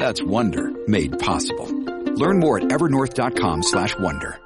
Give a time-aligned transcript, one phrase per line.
[0.00, 1.68] That's Wonder made possible.
[2.14, 4.38] Learn more at evernorth.com slash wonder.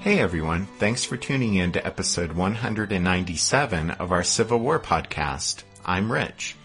[0.00, 5.62] Hey everyone, thanks for tuning in to episode 197 of our Civil War podcast.
[5.84, 6.56] I'm Rich.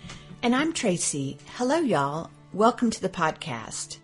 [0.42, 1.38] And I'm Tracy.
[1.58, 2.30] Hello, y'all.
[2.54, 3.98] Welcome to the podcast.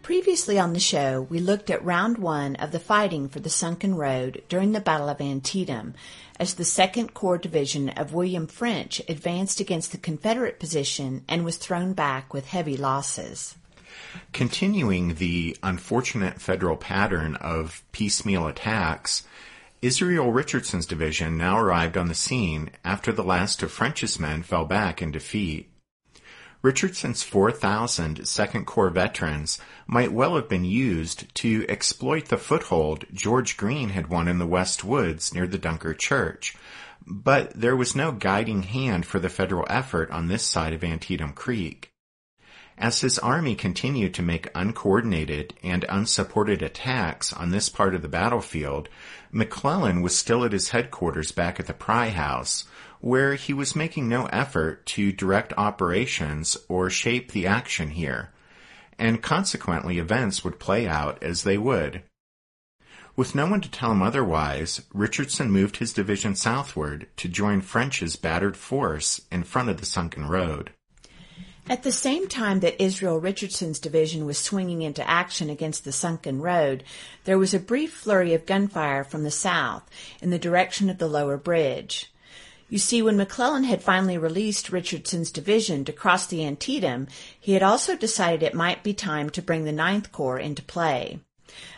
[0.00, 3.94] Previously on the show, we looked at round one of the fighting for the Sunken
[3.94, 5.92] Road during the Battle of Antietam
[6.40, 11.58] as the 2nd Corps Division of William French advanced against the Confederate position and was
[11.58, 13.54] thrown back with heavy losses.
[14.32, 19.22] Continuing the unfortunate federal pattern of piecemeal attacks,
[19.82, 24.64] Israel Richardson's division now arrived on the scene after the last of French's men fell
[24.64, 25.68] back in defeat.
[26.62, 33.56] Richardson's 4,000 Second Corps veterans might well have been used to exploit the foothold George
[33.56, 36.56] Greene had won in the West Woods near the Dunker Church,
[37.04, 41.32] but there was no guiding hand for the federal effort on this side of Antietam
[41.32, 41.91] Creek.
[42.78, 48.08] As his army continued to make uncoordinated and unsupported attacks on this part of the
[48.08, 48.88] battlefield,
[49.30, 52.64] McClellan was still at his headquarters back at the Pry House,
[53.00, 58.30] where he was making no effort to direct operations or shape the action here,
[58.98, 62.02] and consequently events would play out as they would.
[63.14, 68.16] With no one to tell him otherwise, Richardson moved his division southward to join French's
[68.16, 70.72] battered force in front of the sunken road.
[71.70, 76.42] At the same time that Israel Richardson's division was swinging into action against the sunken
[76.42, 76.82] road,
[77.24, 79.88] there was a brief flurry of gunfire from the south
[80.20, 82.12] in the direction of the lower bridge.
[82.68, 87.06] You see, when McClellan had finally released Richardson's division to cross the Antietam,
[87.38, 91.20] he had also decided it might be time to bring the Ninth Corps into play.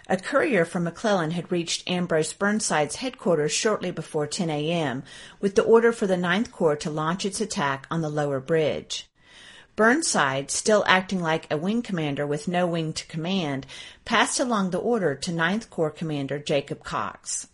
[0.09, 5.03] A courier from McClellan had reached Ambrose Burnside's headquarters shortly before 10 a.m.
[5.41, 9.09] with the order for the Ninth Corps to launch its attack on the lower bridge.
[9.77, 13.67] Burnside, still acting like a wing commander with no wing to command,
[14.05, 17.49] passed along the order to Ninth Corps Commander Jacob Cox.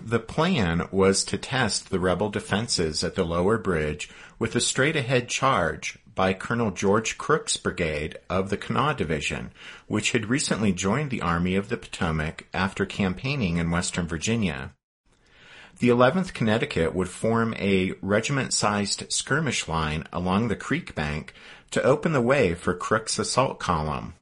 [0.00, 4.08] The plan was to test the rebel defenses at the lower bridge
[4.38, 9.52] with a straight ahead charge by Colonel George Crook's brigade of the Kanawha Division,
[9.86, 14.72] which had recently joined the Army of the Potomac after campaigning in Western Virginia.
[15.78, 21.34] The 11th Connecticut would form a regiment-sized skirmish line along the creek bank
[21.70, 24.14] to open the way for Crook's assault column.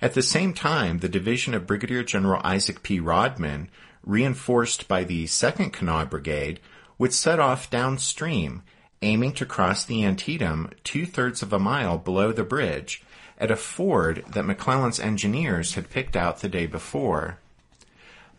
[0.00, 3.00] At the same time, the division of Brigadier General Isaac P.
[3.00, 3.68] Rodman,
[4.04, 6.60] reinforced by the 2nd Kanawha Brigade,
[6.98, 8.62] would set off downstream,
[9.02, 13.02] aiming to cross the Antietam two-thirds of a mile below the bridge
[13.38, 17.38] at a ford that McClellan's engineers had picked out the day before.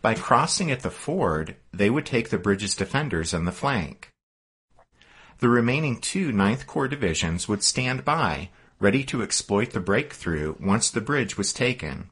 [0.02, 4.10] By crossing at the ford, they would take the bridge's defenders in the flank.
[5.38, 10.90] The remaining two Ninth Corps divisions would stand by, ready to exploit the breakthrough once
[10.90, 12.10] the bridge was taken.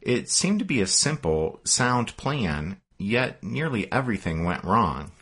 [0.00, 5.12] It seemed to be a simple, sound plan, yet nearly everything went wrong.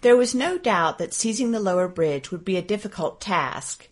[0.00, 3.88] There was no doubt that seizing the lower bridge would be a difficult task,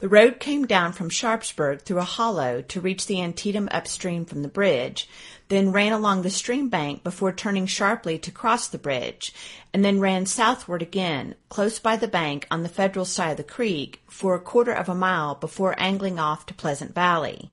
[0.00, 4.42] the road came down from Sharpsburg through a hollow to reach the Antietam upstream from
[4.42, 5.08] the bridge,
[5.48, 9.32] then ran along the stream bank before turning sharply to cross the bridge,
[9.72, 13.42] and then ran southward again, close by the bank on the federal side of the
[13.42, 17.50] creek, for a quarter of a mile before angling off to Pleasant Valley.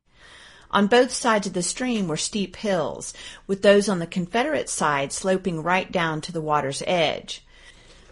[0.71, 3.13] On both sides of the stream were steep hills,
[3.47, 7.45] with those on the Confederate side sloping right down to the water's edge.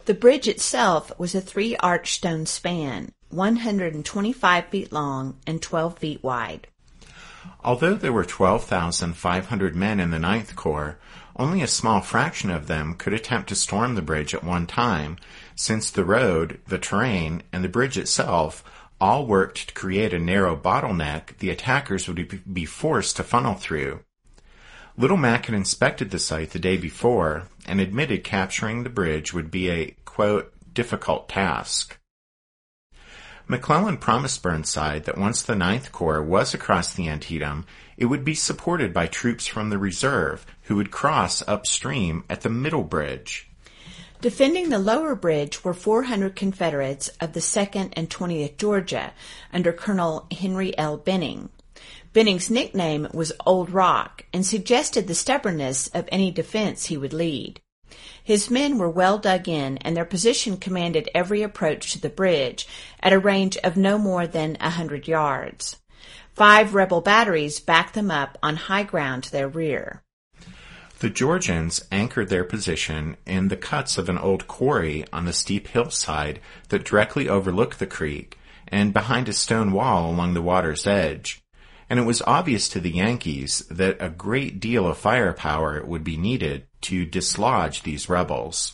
[0.06, 6.24] The bridge itself was a three arch stone span, 125 feet long and 12 feet
[6.24, 6.68] wide.
[7.64, 10.98] Although there were 12,500 men in the Ninth Corps,
[11.38, 15.18] only a small fraction of them could attempt to storm the bridge at one time,
[15.56, 18.64] since the road, the terrain, and the bridge itself
[19.00, 24.02] all worked to create a narrow bottleneck the attackers would be forced to funnel through.
[24.98, 29.50] Little Mac had inspected the site the day before and admitted capturing the bridge would
[29.50, 31.98] be a, quote, difficult task.
[33.48, 37.66] McClellan promised Burnside that once the Ninth Corps was across the Antietam,
[37.98, 42.50] it would be supported by troops from the reserve who would cross upstream at the
[42.50, 43.50] middle bridge.
[44.22, 49.12] Defending the lower bridge were 400 Confederates of the 2nd and 20th Georgia
[49.52, 50.96] under Colonel Henry L.
[50.96, 51.50] Benning.
[52.14, 57.60] Benning's nickname was Old Rock and suggested the stubbornness of any defense he would lead.
[58.24, 62.66] His men were well dug in and their position commanded every approach to the bridge
[63.02, 65.78] at a range of no more than a hundred yards.
[66.34, 70.02] Five rebel batteries backed them up on high ground to their rear.
[71.00, 75.68] The Georgians anchored their position in the cuts of an old quarry on the steep
[75.68, 76.40] hillside
[76.70, 78.40] that directly overlooked the creek
[78.70, 81.43] and behind a stone wall along the water's edge.
[81.90, 86.18] And it was obvious to the Yankees that a great deal of firepower would be
[86.18, 88.74] needed to dislodge these rebels.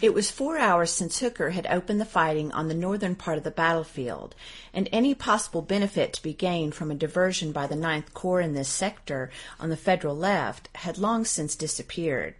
[0.00, 3.42] It was four hours since Hooker had opened the fighting on the northern part of
[3.42, 4.36] the battlefield,
[4.72, 8.54] and any possible benefit to be gained from a diversion by the Ninth Corps in
[8.54, 9.28] this sector
[9.58, 12.36] on the Federal left had long since disappeared.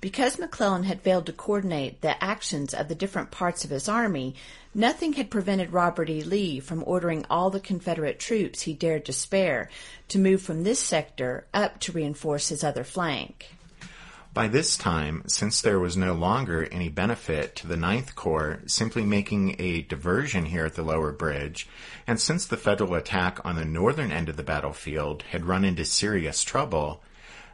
[0.00, 4.34] Because McClellan had failed to coordinate the actions of the different parts of his army,
[4.74, 6.22] nothing had prevented Robert E.
[6.22, 9.68] Lee from ordering all the Confederate troops he dared to spare
[10.08, 13.57] to move from this sector up to reinforce his other flank.
[14.34, 19.04] By this time, since there was no longer any benefit to the Ninth Corps simply
[19.04, 21.66] making a diversion here at the lower bridge,
[22.06, 25.84] and since the Federal attack on the northern end of the battlefield had run into
[25.84, 27.02] serious trouble,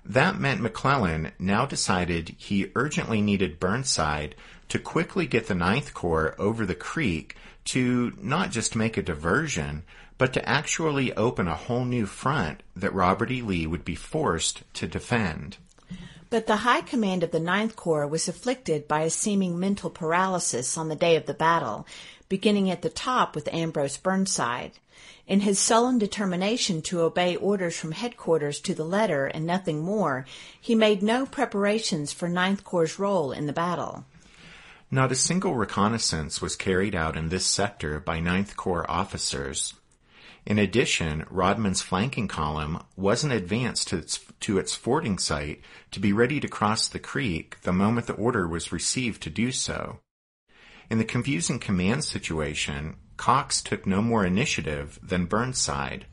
[0.04, 4.34] that meant McClellan now decided he urgently needed Burnside
[4.68, 7.36] to quickly get the Ninth Corps over the creek
[7.66, 9.84] to not just make a diversion,
[10.18, 13.40] but to actually open a whole new front that Robert E.
[13.40, 15.56] Lee would be forced to defend.
[16.34, 20.76] But the high command of the Ninth Corps was afflicted by a seeming mental paralysis
[20.76, 21.86] on the day of the battle,
[22.28, 24.72] beginning at the top with Ambrose Burnside.
[25.28, 30.26] In his sullen determination to obey orders from headquarters to the letter and nothing more,
[30.60, 34.04] he made no preparations for Ninth Corps' role in the battle.
[34.90, 39.74] Not a single reconnaissance was carried out in this sector by Ninth Corps officers.
[40.46, 46.12] In addition, Rodman's flanking column wasn't advanced to its, to its fording site to be
[46.12, 50.00] ready to cross the creek the moment the order was received to do so.
[50.90, 56.04] In the confusing command situation, Cox took no more initiative than Burnside.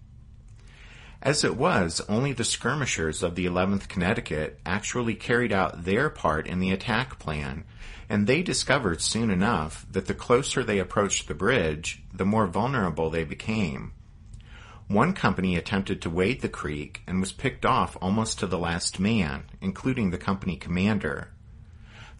[1.21, 6.47] As it was, only the skirmishers of the 11th Connecticut actually carried out their part
[6.47, 7.65] in the attack plan,
[8.09, 13.09] and they discovered soon enough that the closer they approached the bridge, the more vulnerable
[13.09, 13.91] they became.
[14.91, 18.99] One company attempted to wade the creek and was picked off almost to the last
[18.99, 21.31] man, including the company commander.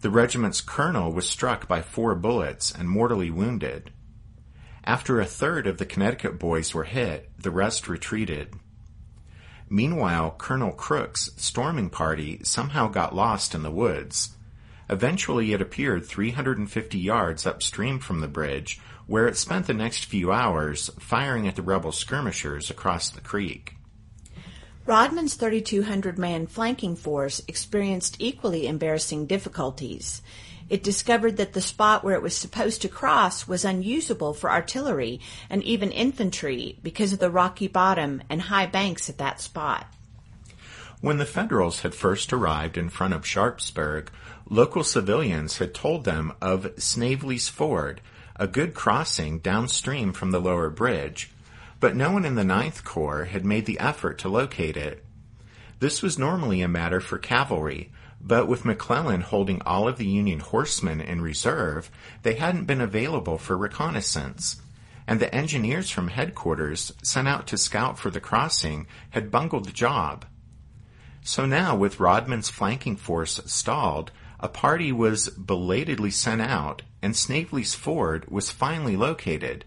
[0.00, 3.92] The regiment's colonel was struck by four bullets and mortally wounded.
[4.84, 8.54] After a third of the Connecticut boys were hit, the rest retreated.
[9.68, 14.34] Meanwhile, Colonel Crook's storming party somehow got lost in the woods.
[14.92, 20.30] Eventually, it appeared 350 yards upstream from the bridge, where it spent the next few
[20.30, 23.74] hours firing at the rebel skirmishers across the creek.
[24.84, 30.20] Rodman's 3,200 man flanking force experienced equally embarrassing difficulties.
[30.68, 35.20] It discovered that the spot where it was supposed to cross was unusable for artillery
[35.48, 39.86] and even infantry because of the rocky bottom and high banks at that spot.
[41.02, 44.12] When the Federals had first arrived in front of Sharpsburg,
[44.48, 48.00] local civilians had told them of Snavely's Ford,
[48.36, 51.30] a good crossing downstream from the lower bridge,
[51.80, 55.04] but no one in the Ninth Corps had made the effort to locate it.
[55.80, 60.38] This was normally a matter for cavalry, but with McClellan holding all of the Union
[60.38, 61.90] horsemen in reserve,
[62.22, 64.62] they hadn't been available for reconnaissance,
[65.08, 69.72] and the engineers from headquarters sent out to scout for the crossing had bungled the
[69.72, 70.24] job.
[71.22, 77.74] So now, with Rodman's flanking force stalled, a party was belatedly sent out, and Snavely's
[77.74, 79.64] Ford was finally located,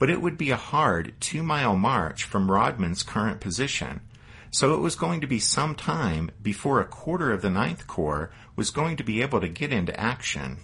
[0.00, 4.00] but it would be a hard two mile march from Rodman's current position,
[4.50, 8.32] so it was going to be some time before a quarter of the Ninth Corps
[8.56, 10.58] was going to be able to get into action.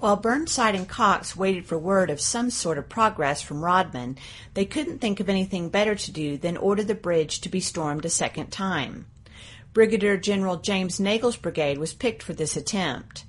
[0.00, 4.18] While Burnside and Cox waited for word of some sort of progress from Rodman,
[4.54, 8.04] they couldn't think of anything better to do than order the bridge to be stormed
[8.04, 9.06] a second time.
[9.72, 13.24] Brigadier General James Nagle's brigade was picked for this attempt.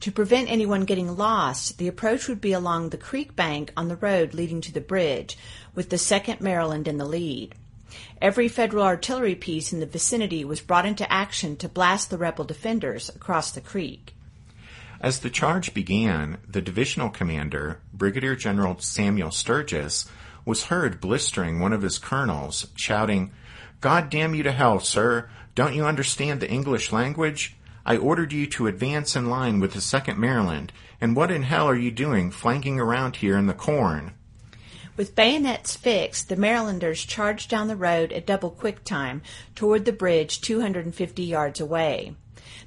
[0.00, 3.96] To prevent anyone getting lost, the approach would be along the creek bank on the
[3.96, 5.36] road leading to the bridge,
[5.74, 7.54] with the 2nd Maryland in the lead.
[8.20, 12.44] Every federal artillery piece in the vicinity was brought into action to blast the rebel
[12.44, 14.14] defenders across the creek.
[14.98, 20.08] As the charge began, the divisional commander, Brigadier General Samuel Sturgis,
[20.44, 23.30] was heard blistering one of his colonels, shouting,
[23.80, 25.28] God damn you to hell, sir!
[25.54, 27.56] Don't you understand the English language?
[27.84, 31.68] I ordered you to advance in line with the 2nd Maryland, and what in hell
[31.68, 34.14] are you doing flanking around here in the corn?
[34.96, 39.20] With bayonets fixed, the Marylanders charged down the road at double quick time
[39.54, 42.16] toward the bridge 250 yards away.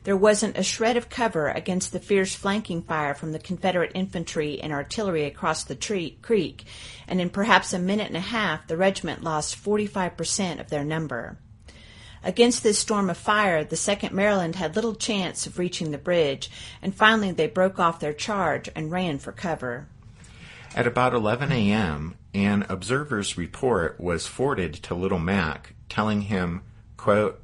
[0.03, 4.61] There wasn't a shred of cover against the fierce flanking fire from the Confederate infantry
[4.61, 6.65] and artillery across the tree, creek,
[7.07, 11.39] and in perhaps a minute and a half the regiment lost 45% of their number.
[12.25, 16.49] Against this storm of fire, the 2nd Maryland had little chance of reaching the bridge,
[16.81, 19.87] and finally they broke off their charge and ran for cover.
[20.75, 26.63] At about 11 a.m., an observer's report was forwarded to Little Mac, telling him,
[26.97, 27.39] quote,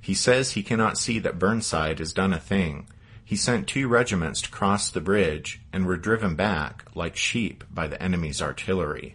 [0.00, 2.88] He says he cannot see that Burnside has done a thing.
[3.24, 7.86] He sent two regiments to cross the bridge and were driven back like sheep by
[7.86, 9.14] the enemy's artillery.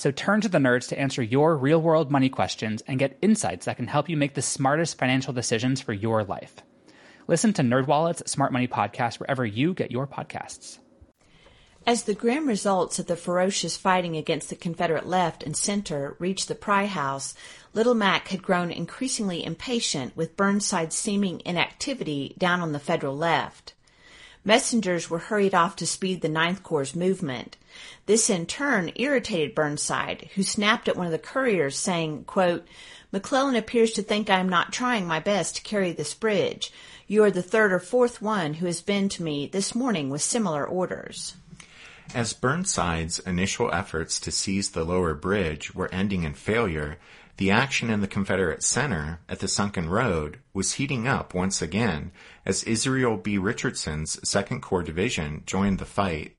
[0.00, 3.66] So turn to the nerds to answer your real world money questions and get insights
[3.66, 6.54] that can help you make the smartest financial decisions for your life.
[7.28, 10.78] Listen to NerdWallet's Smart Money Podcast wherever you get your podcasts.
[11.86, 16.48] As the grim results of the ferocious fighting against the Confederate left and center reached
[16.48, 17.34] the Pry House,
[17.74, 23.74] Little Mac had grown increasingly impatient with Burnside's seeming inactivity down on the Federal left.
[24.44, 27.56] Messengers were hurried off to speed the Ninth Corps' movement.
[28.06, 32.66] This in turn irritated Burnside, who snapped at one of the couriers saying, quote,
[33.12, 36.72] McClellan appears to think I am not trying my best to carry this bridge.
[37.06, 40.22] You are the third or fourth one who has been to me this morning with
[40.22, 41.34] similar orders.
[42.14, 46.98] As Burnside's initial efforts to seize the lower bridge were ending in failure,
[47.36, 52.12] the action in the Confederate center at the sunken road was heating up once again
[52.44, 53.38] as Israel B.
[53.38, 56.36] Richardson's 2nd Corps Division joined the fight.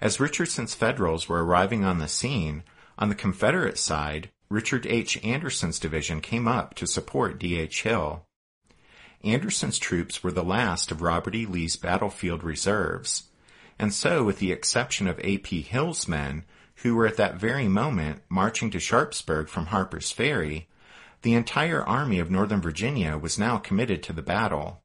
[0.00, 2.64] As Richardson's Federals were arriving on the scene,
[2.98, 5.22] on the Confederate side, Richard H.
[5.24, 7.82] Anderson's division came up to support D.H.
[7.82, 8.26] Hill.
[9.24, 11.46] Anderson's troops were the last of Robert E.
[11.46, 13.30] Lee's battlefield reserves,
[13.78, 15.62] and so, with the exception of A.P.
[15.62, 16.44] Hill's men,
[16.82, 20.68] who were at that very moment marching to Sharpsburg from Harper's Ferry,
[21.22, 24.82] the entire Army of Northern Virginia was now committed to the battle.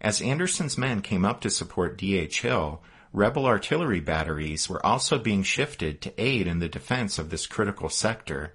[0.00, 2.40] As Anderson's men came up to support D.H.
[2.40, 7.46] Hill, rebel artillery batteries were also being shifted to aid in the defense of this
[7.46, 8.54] critical sector.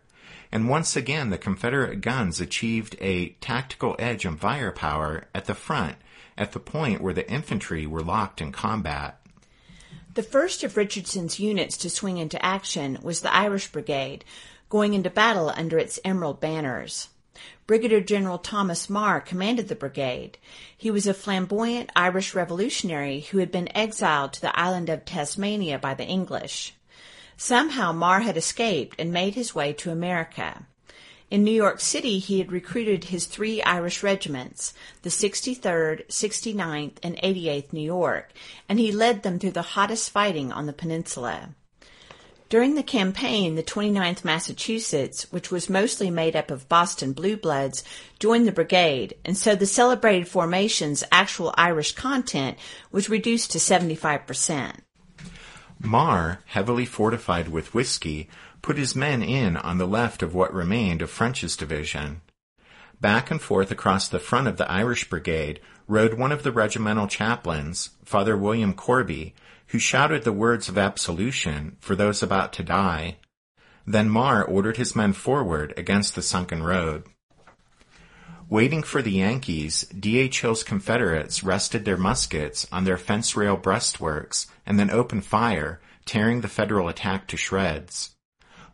[0.51, 5.95] And once again, the Confederate guns achieved a tactical edge and firepower at the front
[6.37, 9.20] at the point where the infantry were locked in combat.
[10.13, 14.25] The first of Richardson's units to swing into action was the Irish Brigade,
[14.67, 17.07] going into battle under its emerald banners.
[17.65, 20.37] Brigadier General Thomas Meagher commanded the brigade.
[20.75, 25.79] He was a flamboyant Irish revolutionary who had been exiled to the island of Tasmania
[25.79, 26.73] by the English.
[27.37, 30.67] Somehow Meagher had escaped and made his way to America.
[31.31, 34.73] In New York City, he had recruited his three Irish regiments,
[35.03, 38.33] the 63rd, 69th, and 88th New York,
[38.67, 41.51] and he led them through the hottest fighting on the peninsula.
[42.49, 47.85] During the campaign, the 29th Massachusetts, which was mostly made up of Boston Blue Bloods,
[48.19, 52.57] joined the brigade, and so the celebrated formation's actual Irish content
[52.91, 54.81] was reduced to 75%.
[55.81, 58.29] Meagher, heavily fortified with whiskey,
[58.61, 62.21] put his men in on the left of what remained of French's division.
[62.99, 67.07] Back and forth across the front of the Irish brigade rode one of the regimental
[67.07, 69.33] chaplains, Father William Corby,
[69.67, 73.17] who shouted the words of absolution for those about to die.
[73.87, 77.05] Then Meagher ordered his men forward against the sunken road.
[78.49, 80.41] Waiting for the Yankees, D.H.
[80.41, 86.41] Hill's Confederates rested their muskets on their fence rail breastworks and then opened fire, tearing
[86.41, 88.13] the Federal attack to shreds.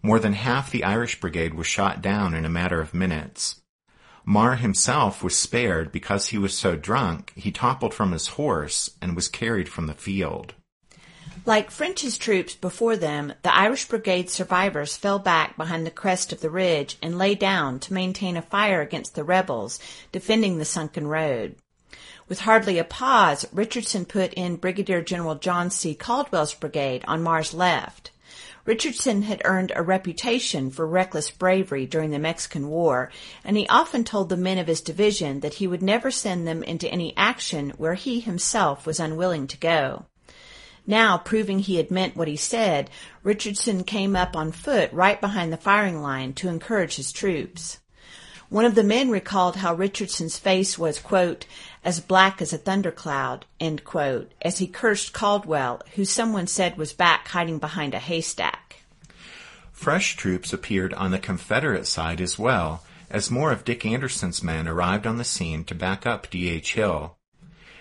[0.02, 3.62] More than half the Irish brigade was shot down in a matter of minutes.
[4.28, 9.16] Meagher himself was spared because he was so drunk he toppled from his horse and
[9.16, 10.54] was carried from the field.
[11.46, 16.42] Like French's troops before them, the Irish Brigade survivors fell back behind the crest of
[16.42, 19.80] the ridge and lay down to maintain a fire against the rebels
[20.12, 21.56] defending the sunken road.
[22.28, 25.96] With hardly a pause, Richardson put in Brigadier General John C.
[25.96, 28.12] Caldwell's brigade on Meagher's left.
[28.68, 33.10] Richardson had earned a reputation for reckless bravery during the Mexican War,
[33.46, 36.64] and he often told the men of his division that he would never send them
[36.64, 40.06] into any action where he himself was unwilling to go.
[40.86, 42.90] Now, proving he had meant what he said,
[43.24, 47.80] Richardson came up on foot right behind the firing line to encourage his troops.
[48.50, 51.46] One of the men recalled how Richardson's face was, quote,
[51.84, 56.94] as black as a thundercloud, end quote, as he cursed Caldwell, who someone said was
[56.94, 58.84] back hiding behind a haystack.
[59.74, 64.66] Fresh troops appeared on the Confederate side as well, as more of Dick Anderson's men
[64.66, 66.74] arrived on the scene to back up D.H.
[66.74, 67.18] Hill.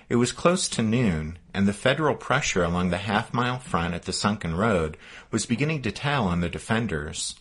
[0.08, 4.12] It was close to noon, and the Federal pressure along the half-mile front at the
[4.12, 4.96] sunken road
[5.30, 7.36] was beginning to tell on the defenders.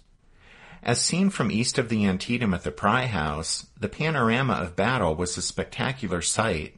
[0.85, 5.15] As seen from east of the Antietam at the Pry House, the panorama of battle
[5.15, 6.75] was a spectacular sight.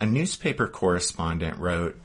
[0.00, 2.00] A newspaper correspondent wrote,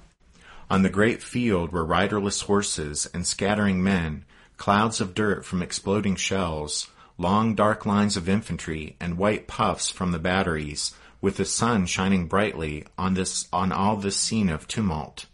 [0.70, 4.26] On the great field were riderless horses and scattering men,
[4.58, 10.12] clouds of dirt from exploding shells, long dark lines of infantry, and white puffs from
[10.12, 15.28] the batteries, with the sun shining brightly on this on all this scene of tumult.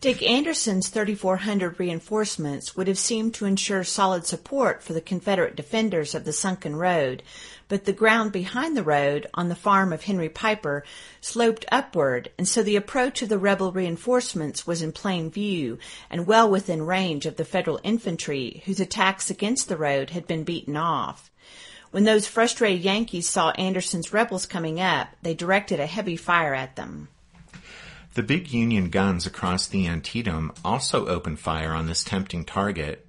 [0.00, 6.14] Dick Anderson's 3,400 reinforcements would have seemed to ensure solid support for the Confederate defenders
[6.14, 7.22] of the sunken road,
[7.68, 10.84] but the ground behind the road on the farm of Henry Piper
[11.20, 16.26] sloped upward, and so the approach of the rebel reinforcements was in plain view and
[16.26, 20.78] well within range of the Federal infantry whose attacks against the road had been beaten
[20.78, 21.30] off.
[21.90, 26.76] When those frustrated Yankees saw Anderson's rebels coming up, they directed a heavy fire at
[26.76, 27.08] them.
[28.20, 33.06] The big Union guns across the Antietam also opened fire on this tempting target.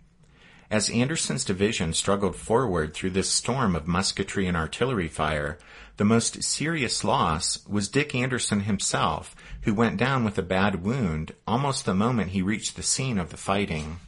[0.69, 5.59] As Anderson's division struggled forward through this storm of musketry and artillery fire,
[5.97, 11.33] the most serious loss was Dick Anderson himself, who went down with a bad wound
[11.45, 13.99] almost the moment he reached the scene of the fighting.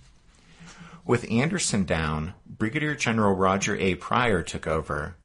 [1.06, 3.96] With Anderson down, Brigadier General Roger A.
[3.96, 5.18] Pryor took over.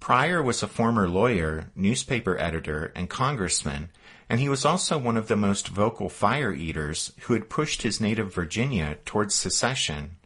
[0.00, 3.90] Pryor was a former lawyer, newspaper editor, and congressman,
[4.28, 8.00] and he was also one of the most vocal fire eaters who had pushed his
[8.00, 10.16] native Virginia towards secession.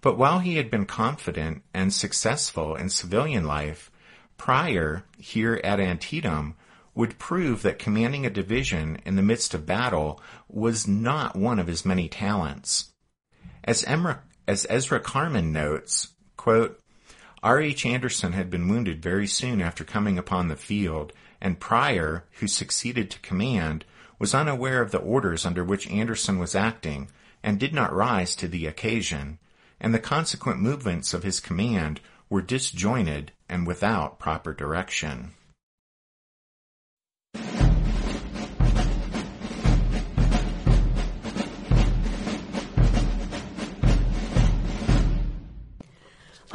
[0.00, 3.90] But while he had been confident and successful in civilian life,
[4.36, 6.54] Pryor, here at Antietam,
[6.94, 11.66] would prove that commanding a division in the midst of battle was not one of
[11.66, 12.92] his many talents.
[13.62, 16.80] As, Emra, as Ezra Carman notes, quote,
[17.42, 17.60] R.
[17.60, 17.84] H.
[17.84, 23.10] Anderson had been wounded very soon after coming upon the field, and Pryor, who succeeded
[23.10, 23.84] to command,
[24.18, 27.10] was unaware of the orders under which Anderson was acting
[27.42, 29.38] and did not rise to the occasion,
[29.80, 35.32] and the consequent movements of his command were disjointed and without proper direction.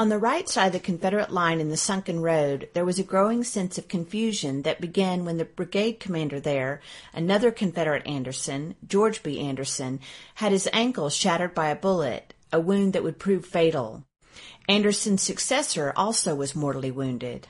[0.02, 3.04] On the right side of the Confederate line in the sunken road, there was a
[3.04, 6.82] growing sense of confusion that began when the brigade commander there,
[7.14, 9.40] another Confederate Anderson, George B.
[9.40, 10.00] Anderson,
[10.34, 14.04] had his ankle shattered by a bullet, a wound that would prove fatal.
[14.68, 17.48] Anderson's successor also was mortally wounded.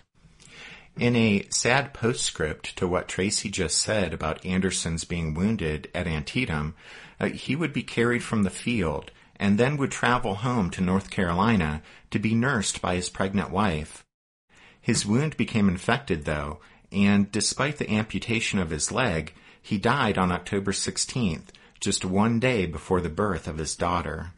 [0.97, 6.75] In a sad postscript to what Tracy just said about Anderson's being wounded at Antietam,
[7.17, 9.09] uh, he would be carried from the field
[9.41, 14.05] and then would travel home to North Carolina to be nursed by his pregnant wife.
[14.79, 16.59] His wound became infected, though,
[16.91, 21.49] and despite the amputation of his leg, he died on October 16th,
[21.79, 24.31] just one day before the birth of his daughter.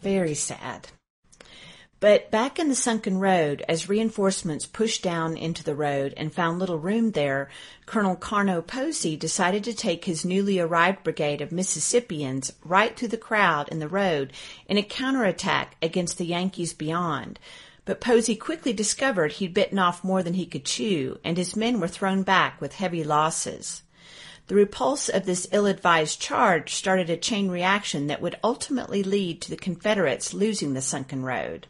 [0.00, 0.88] Very sad.
[2.00, 6.60] But back in the sunken road, as reinforcements pushed down into the road and found
[6.60, 7.50] little room there,
[7.86, 13.16] Colonel Carnot Posey decided to take his newly arrived brigade of Mississippians right through the
[13.16, 14.32] crowd in the road
[14.68, 17.40] in a counterattack against the Yankees beyond.
[17.84, 21.80] But Posey quickly discovered he'd bitten off more than he could chew, and his men
[21.80, 23.82] were thrown back with heavy losses.
[24.46, 29.50] The repulse of this ill-advised charge started a chain reaction that would ultimately lead to
[29.50, 31.66] the Confederates losing the sunken road.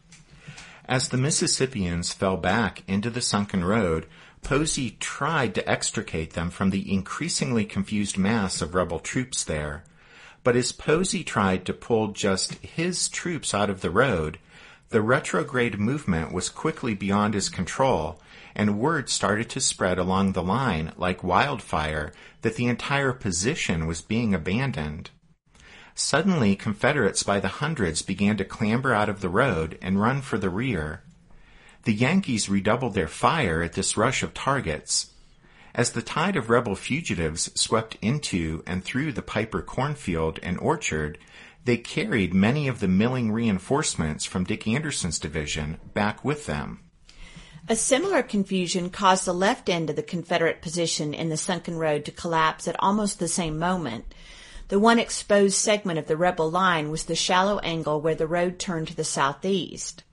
[0.89, 4.07] As the Mississippians fell back into the sunken road,
[4.43, 9.85] Posey tried to extricate them from the increasingly confused mass of rebel troops there.
[10.43, 14.39] But as Posey tried to pull just his troops out of the road,
[14.89, 18.23] the retrograde movement was quickly beyond his control,
[18.55, 24.01] and word started to spread along the line like wildfire that the entire position was
[24.01, 25.11] being abandoned.
[26.01, 30.39] Suddenly, Confederates by the hundreds began to clamber out of the road and run for
[30.39, 31.03] the rear.
[31.83, 35.11] The Yankees redoubled their fire at this rush of targets.
[35.75, 41.19] As the tide of rebel fugitives swept into and through the Piper cornfield and orchard,
[41.65, 46.79] they carried many of the milling reinforcements from Dick Anderson's division back with them.
[47.69, 52.05] A similar confusion caused the left end of the Confederate position in the sunken road
[52.05, 54.15] to collapse at almost the same moment.
[54.69, 58.59] The one exposed segment of the rebel line was the shallow angle where the road
[58.59, 60.05] turned to the southeast.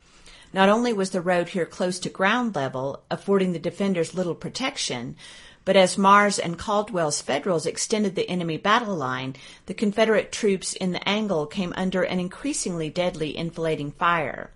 [0.54, 5.18] Not only was the road here close to ground level, affording the defenders little protection,
[5.66, 10.94] but as Meagher's and Caldwell's Federals extended the enemy battle line, the Confederate troops in
[10.94, 14.52] the angle came under an increasingly deadly enfilading fire.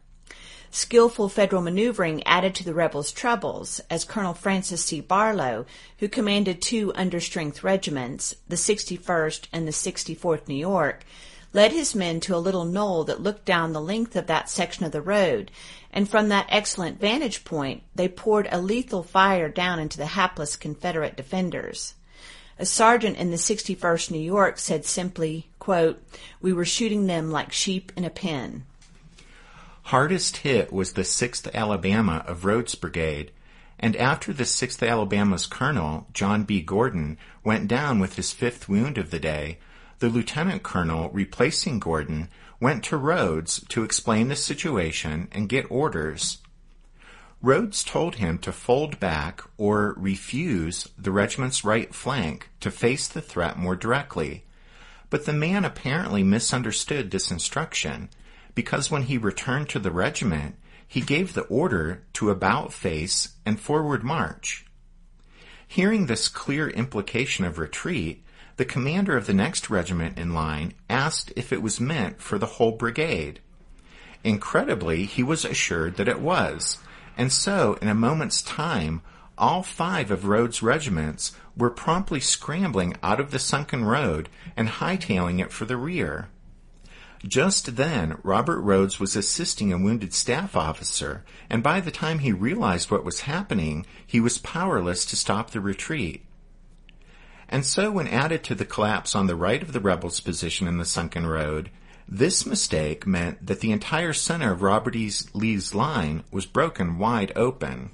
[0.71, 5.01] Skillful Federal maneuvering added to the rebels' troubles, as Colonel Francis C.
[5.01, 5.65] Barlow,
[5.97, 11.03] who commanded two understrength regiments, the 61st and the 64th New York,
[11.53, 14.85] led his men to a little knoll that looked down the length of that section
[14.85, 15.49] of the road,
[15.91, 20.55] and from that excellent vantage point they poured a lethal fire down into the hapless
[20.55, 21.95] Confederate defenders.
[22.59, 26.03] A sergeant in the 61st New York said simply, quote,
[26.41, 28.65] We were shooting them like sheep in a pen.
[29.89, 33.31] Hardest hit was the 6th Alabama of Rodes brigade,
[33.79, 36.61] and after the 6th Alabama's colonel, John B.
[36.61, 39.57] Gordon, went down with his fifth wound of the day,
[39.97, 46.37] the lieutenant colonel replacing Gordon went to Rodes to explain the situation and get orders.
[47.41, 53.21] Rodes told him to fold back or refuse the regiment's right flank to face the
[53.21, 54.43] threat more directly.
[55.09, 58.09] But the man apparently misunderstood this instruction
[58.59, 60.53] because when he returned to the regiment,
[60.85, 64.65] he gave the order to about face and forward march.
[65.65, 68.21] Hearing this clear implication of retreat,
[68.57, 72.53] the commander of the next regiment in line asked if it was meant for the
[72.57, 73.39] whole brigade.
[74.25, 76.79] Incredibly, he was assured that it was,
[77.15, 79.01] and so in a moment's time,
[79.37, 85.39] all five of Rodes' regiments were promptly scrambling out of the sunken road and hightailing
[85.39, 86.27] it for the rear.
[87.27, 92.31] Just then, Robert Rodes was assisting a wounded staff officer, and by the time he
[92.31, 96.25] realized what was happening, he was powerless to stop the retreat.
[97.49, 100.77] And so, when added to the collapse on the right of the rebels' position in
[100.77, 101.69] the sunken road,
[102.07, 105.11] this mistake meant that the entire center of Robert E.
[105.33, 107.91] Lee's line was broken wide open.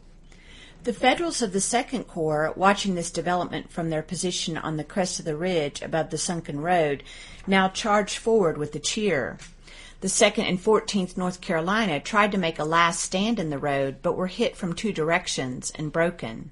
[0.85, 5.17] The Federals of the Second Corps, watching this development from their position on the crest
[5.17, 7.01] of the ridge above the sunken road,
[7.47, 9.39] now charged forward with a cheer.
[10.01, 14.03] The 2nd and 14th North Carolina tried to make a last stand in the road,
[14.03, 16.51] but were hit from two directions and broken.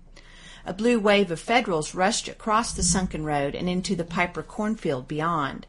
[0.66, 5.08] A blue wave of Federals rushed across the sunken road and into the Piper cornfield
[5.08, 5.68] beyond.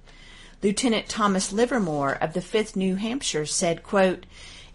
[0.62, 4.24] Lieutenant Thomas Livermore of the 5th New Hampshire said, quote,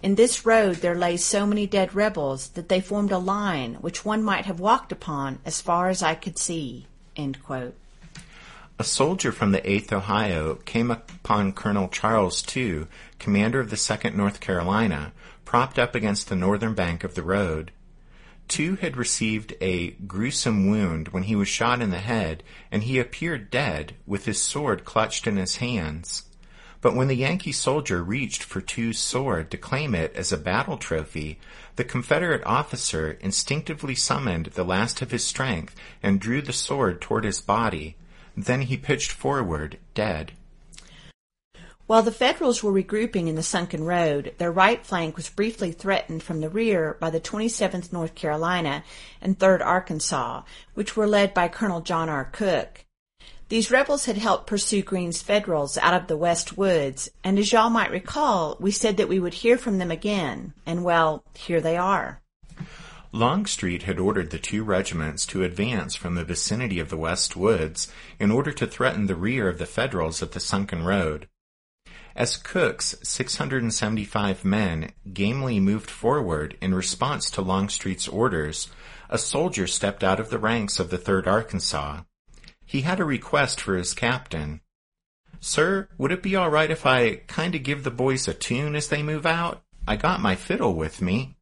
[0.02, 4.06] in this road there lay so many dead rebels that they formed a line which
[4.06, 6.88] one might have walked upon as far as I could see.
[8.80, 12.88] A soldier from the 8th Ohio came upon Colonel Charles Tew,
[13.20, 15.12] commander of the 2nd North Carolina,
[15.44, 17.72] propped up against the northern bank of the road.
[18.48, 23.00] Tew had received a gruesome wound when he was shot in the head, and he
[23.00, 26.24] appeared dead, with his sword clutched in his hands.
[26.82, 30.78] But when the Yankee soldier reached for Tew's sword to claim it as a battle
[30.78, 31.40] trophy,
[31.76, 37.26] the Confederate officer instinctively summoned the last of his strength and drew the sword toward
[37.26, 37.98] his body.
[38.36, 40.32] Then he pitched forward, dead.
[41.86, 46.22] While the Federals were regrouping in the sunken road, their right flank was briefly threatened
[46.22, 48.84] from the rear by the 27th North Carolina
[49.22, 50.44] and 3rd Arkansas,
[50.76, 52.26] which were led by Colonel John R.
[52.26, 52.86] Cooke.
[53.50, 57.72] These rebels had helped pursue Greene's Federals out of the West Woods, and as y'all
[57.72, 61.76] might recall, we said that we would hear from them again, and well, here they
[61.76, 62.22] are.
[63.12, 67.92] Longstreet had ordered the two regiments to advance from the vicinity of the West Woods
[68.20, 71.28] in order to threaten the rear of the Federals at the sunken road.
[72.16, 78.70] As Cooke's 675 men gamely moved forward in response to Longstreet's orders,
[79.10, 82.02] a soldier stepped out of the ranks of the 3rd Arkansas.
[82.70, 84.62] He had a request for his captain.
[85.40, 88.76] Sir, would it be all right if I kind of give the boys a tune
[88.76, 89.64] as they move out?
[89.88, 91.36] I got my fiddle with me.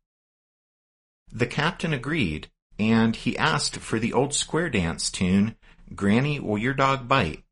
[1.29, 2.47] The captain agreed,
[2.79, 5.57] and he asked for the old square dance tune,
[5.93, 7.43] Granny Will Your Dog Bite?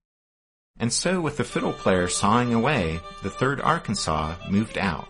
[0.80, 5.10] And so with the fiddle player sawing away, the 3rd Arkansas moved out.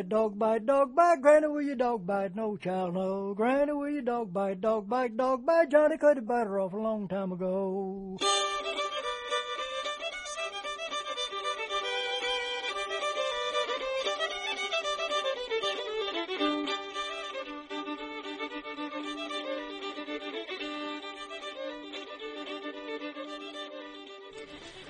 [0.00, 1.20] Bite, dog bite, dog bite?
[1.20, 2.34] Granny, will your dog bite?
[2.34, 3.34] No child, no.
[3.34, 5.70] Granny, will your dog bite, dog bite, dog bite?
[5.70, 8.16] Johnny cut the biter off a long time ago.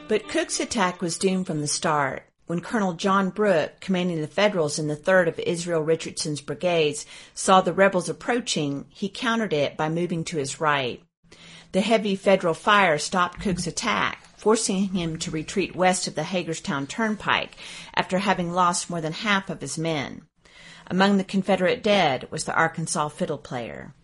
[0.07, 2.30] But Cooke's attack was doomed from the start.
[2.51, 7.61] When Colonel John Brooke, commanding the Federals in the 3rd of Israel Richardson's brigades, saw
[7.61, 11.01] the rebels approaching, he countered it by moving to his right.
[11.71, 16.89] The heavy Federal fire stopped Cooke's attack, forcing him to retreat west of the Hagerstown
[16.89, 17.55] Turnpike
[17.95, 20.23] after having lost more than half of his men.
[20.89, 23.95] Among the Confederate dead was the Arkansas fiddle player.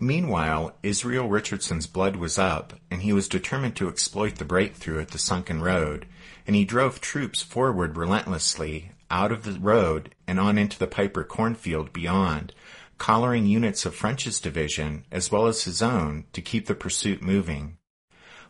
[0.00, 5.12] Meanwhile, Israel Richardson's blood was up, and he was determined to exploit the breakthrough at
[5.12, 6.06] the sunken road,
[6.46, 11.22] and he drove troops forward relentlessly, out of the road and on into the Piper
[11.22, 12.52] cornfield beyond,
[12.98, 17.76] collaring units of French's division as well as his own to keep the pursuit moving.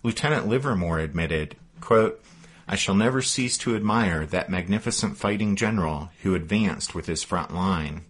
[0.02, 2.22] Lieutenant Livermore admitted, quote,
[2.66, 7.55] I shall never cease to admire that magnificent fighting general who advanced with his front
[7.55, 8.05] line.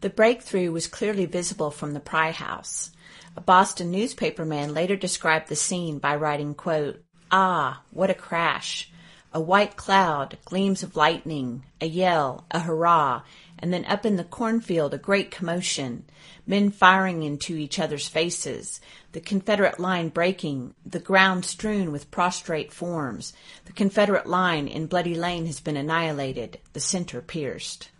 [0.00, 2.90] The breakthrough was clearly visible from the Pry House.
[3.36, 8.90] A Boston newspaperman later described the scene by writing, quote, Ah, what a crash!
[9.32, 13.22] A white cloud, gleams of lightning, a yell, a hurrah,
[13.58, 16.04] and then up in the cornfield a great commotion,
[16.46, 18.80] men firing into each other's faces,
[19.12, 23.32] the Confederate line breaking, the ground strewn with prostrate forms.
[23.66, 27.90] The Confederate line in Bloody Lane has been annihilated, the center pierced.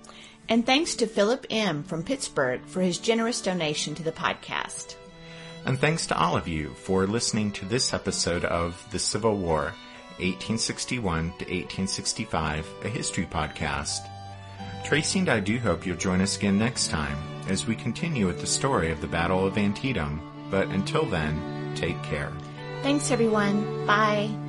[0.48, 1.82] And thanks to Philip M.
[1.82, 4.94] from Pittsburgh for his generous donation to the podcast.
[5.66, 9.74] And thanks to all of you for listening to this episode of The Civil War,
[10.18, 14.08] 1861 to 1865, a history podcast.
[14.84, 18.40] Tracy and I do hope you'll join us again next time as we continue with
[18.40, 20.22] the story of the Battle of Antietam.
[20.52, 22.32] But until then, take care.
[22.82, 23.86] Thanks everyone.
[23.86, 24.45] Bye.